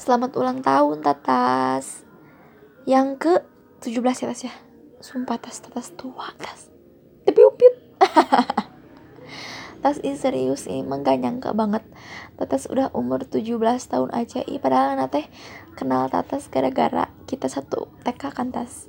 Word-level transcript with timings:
selamat 0.00 0.32
ulang 0.40 0.64
tahun 0.64 1.04
tatas. 1.04 2.08
Yang 2.88 3.08
ke 3.20 3.32
17 3.84 4.00
ya 4.00 4.26
tas 4.32 4.42
ya? 4.48 4.54
Sumpah 5.04 5.36
tas 5.36 5.60
tas 5.60 5.92
tua 5.92 6.32
tas 6.40 6.72
tapi 7.20 7.44
upit 7.44 7.74
tas 9.84 10.00
ini 10.00 10.16
serius 10.16 10.64
ini 10.64 10.80
emang 10.80 11.04
gak 11.04 11.52
banget. 11.52 11.84
Tatas 12.40 12.64
udah 12.72 12.88
umur 12.96 13.28
17 13.28 13.60
tahun 13.60 14.10
aja 14.16 14.40
Ih, 14.48 14.56
padahal 14.56 14.96
nate 14.96 15.28
kenal 15.76 16.08
Tatas 16.08 16.48
gara-gara 16.48 17.12
kita 17.28 17.52
satu 17.52 17.92
TK 18.00 18.32
kan 18.32 18.48
tas 18.48 18.88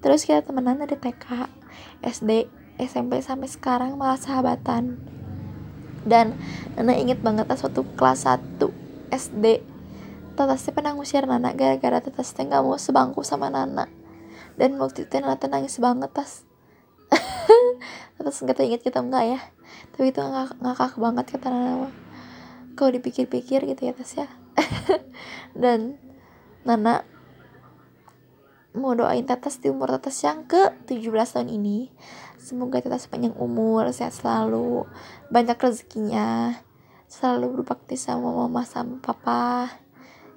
terus 0.00 0.24
kita 0.24 0.40
temenan 0.40 0.80
dari 0.80 0.96
TK 0.96 1.52
SD 2.00 2.48
SMP 2.80 3.20
sampai 3.20 3.48
sekarang 3.52 4.00
malah 4.00 4.16
sahabatan. 4.16 5.04
Dan 6.06 6.32
Nana 6.80 6.96
inget 6.96 7.20
banget 7.20 7.44
tas 7.44 7.60
waktu 7.60 7.84
kelas 7.96 8.24
1 8.24 8.56
SD 9.12 9.75
Tatas 10.36 10.68
pernah 10.68 10.92
ngusir 10.92 11.24
Nana 11.24 11.56
gara-gara 11.56 12.04
Tatas 12.04 12.36
teh 12.36 12.44
gak 12.44 12.60
mau 12.60 12.76
sebangku 12.76 13.24
sama 13.24 13.48
Nana. 13.48 13.88
Dan 14.60 14.76
waktu 14.76 15.08
itu 15.08 15.16
Nana 15.16 15.40
nangis 15.48 15.80
banget 15.80 16.12
tas. 16.12 16.44
Tatas 18.20 18.44
nggak 18.44 18.60
inget 18.60 18.84
kita 18.84 19.00
enggak 19.00 19.24
ya? 19.24 19.40
Tapi 19.96 20.12
itu 20.12 20.20
ngak 20.20 20.60
ngakak 20.60 21.00
banget 21.00 21.24
kata 21.32 21.48
Nana. 21.48 21.88
Kalau 22.76 22.90
dipikir-pikir 22.92 23.64
gitu 23.64 23.80
ya 23.88 23.96
tas 23.96 24.12
ya. 24.12 24.28
Dan 25.56 25.96
Nana 26.68 27.00
mau 28.76 28.92
doain 28.92 29.24
Tatas 29.24 29.56
di 29.64 29.72
umur 29.72 29.88
Tatas 29.96 30.20
yang 30.20 30.44
ke 30.44 30.76
17 30.84 31.16
tahun 31.32 31.48
ini. 31.48 31.88
Semoga 32.36 32.84
Tatas 32.84 33.08
sepanjang 33.08 33.32
umur 33.40 33.88
sehat 33.88 34.12
selalu 34.12 34.84
banyak 35.32 35.56
rezekinya 35.56 36.60
selalu 37.08 37.62
berbakti 37.62 37.94
sama 37.94 38.34
mama 38.34 38.66
sama 38.66 38.98
papa 38.98 39.70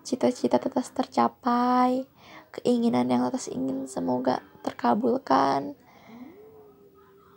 cita-cita 0.10 0.58
Tatas 0.58 0.90
tercapai 0.90 2.10
keinginan 2.50 3.06
yang 3.14 3.22
Tatas 3.30 3.46
ingin 3.54 3.86
semoga 3.86 4.42
terkabulkan 4.66 5.78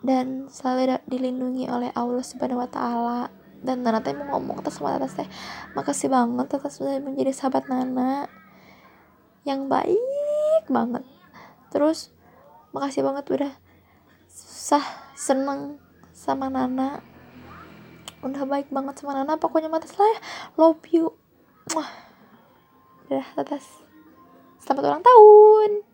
dan 0.00 0.48
selalu 0.48 0.96
dilindungi 1.04 1.68
oleh 1.68 1.92
Allah 1.92 2.24
Subhanahu 2.24 2.64
wa 2.64 2.70
taala. 2.72 3.20
Dan 3.62 3.86
Nana 3.86 4.02
teh 4.02 4.10
mau 4.10 4.40
ngomong 4.40 4.64
atas 4.64 4.80
sama 4.80 4.96
Tatas 4.96 5.14
teh 5.20 5.28
makasih 5.76 6.08
banget 6.08 6.48
Tatas 6.48 6.80
sudah 6.80 6.96
menjadi 6.98 7.30
sahabat 7.36 7.68
Nana 7.68 8.26
yang 9.44 9.68
baik 9.68 10.64
banget. 10.72 11.04
Terus 11.68 12.08
makasih 12.72 13.04
banget 13.04 13.28
udah 13.28 13.52
susah 14.32 14.82
seneng 15.12 15.76
sama 16.16 16.48
Nana. 16.48 17.04
Udah 18.24 18.48
baik 18.48 18.72
banget 18.72 18.96
sama 18.96 19.12
Nana 19.12 19.36
pokoknya 19.36 19.68
mata 19.68 19.86
lah 19.92 20.16
love 20.56 20.82
you. 20.88 21.12
Udah 23.08 23.26
atas 23.38 23.82
selamat 24.62 24.82
ulang 24.86 25.04
tahun 25.04 25.91